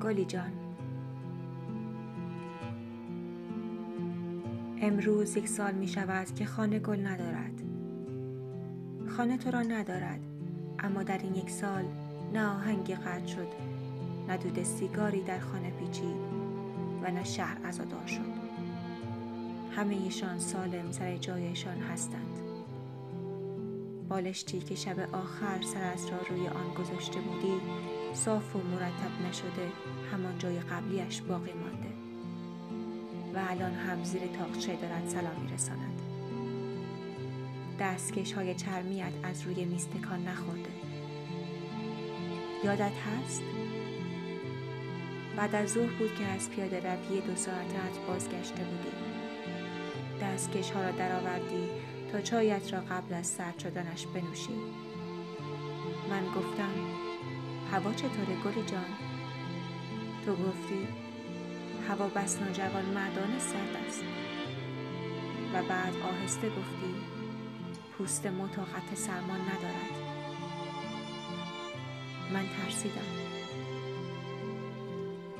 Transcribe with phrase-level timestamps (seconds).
[0.00, 0.52] گلی جان.
[4.82, 7.62] امروز یک سال می شود که خانه گل ندارد.
[9.08, 10.20] خانه تو را ندارد
[10.78, 11.84] اما در این یک سال
[12.32, 13.48] نه آهنگی قطع شد
[14.28, 16.16] نه دود سیگاری در خانه پیچید
[17.02, 18.40] و نه شهر ازادار شد.
[19.76, 22.49] همه ایشان سالم سر جایشان هستند.
[24.10, 27.60] بالشتی که شب آخر سرت را روی آن گذاشته بودی
[28.14, 29.68] صاف و مرتب نشده
[30.12, 31.88] همان جای قبلیش باقی مانده.
[33.34, 36.00] و الان هم زیر تاقچه دارد سلام میرساند.
[37.80, 40.70] دستکش های چرمیت از روی میز تکان نخورده.
[42.64, 43.42] یادت هست؟
[45.36, 48.90] بعد از ظهر بود که از پیاده روی دو ساعتت بازگشته بودی.
[50.22, 51.68] دستکش ها را درآوردی
[52.12, 54.54] تا چایت را قبل از سرد شدنش بنوشی.
[56.10, 56.74] من گفتم
[57.72, 58.84] هوا چطوره گلی جان؟
[60.26, 60.88] تو گفتی
[61.88, 64.02] هوا بس ناجوان مردانه سرد است.
[65.54, 66.94] و بعد آهسته گفتی
[67.98, 69.94] پوست مطاقت سرمان ندارد.
[72.32, 73.30] من ترسیدم.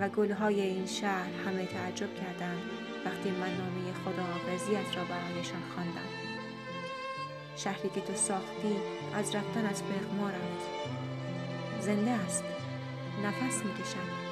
[0.00, 2.62] و گلهای این شهر همه تعجب کردند
[3.04, 6.33] وقتی من نامه خداحافظیت را برایشان خواندم.
[7.56, 8.76] شهری که تو ساختی
[9.14, 10.64] از رفتن از رفت
[11.80, 12.44] زنده است.
[13.24, 14.24] نفس می‌کشد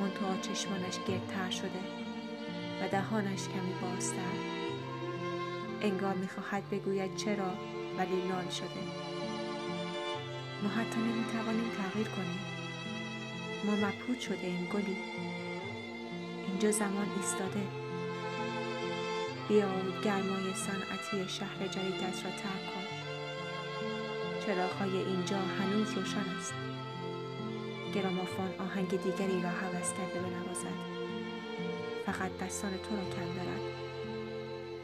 [0.00, 1.80] منتها چشمانش گردتر شده
[2.82, 4.36] و دهانش کمی بازتر.
[5.82, 7.52] انگار می‌خواهد بگوید چرا
[7.98, 8.84] ولی لال شده.
[10.62, 12.40] ما حتی نمی‌توانیم تغییر کنیم.
[13.64, 14.96] ما مبهوت شده این گلی.
[16.48, 17.83] اینجا زمان ایستاده.
[19.48, 22.84] بیا و گرمای صنعتی شهر جدیدت را ترک کن.
[24.46, 26.54] چراغهای اینجا هنوز روشن است.
[27.94, 30.94] گرامافون آهنگ دیگری را حوض کرده بنوازد.
[32.06, 33.60] فقط دستان تو را کم دارد.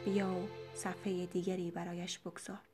[0.05, 2.70] بیا و صفحه دیگری برایش بگذار.